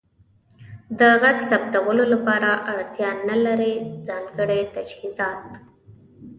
[0.99, 3.75] د غږ ثبتولو لپاره اړتیا نلرئ
[4.07, 5.41] ځانګړې تجهیزات.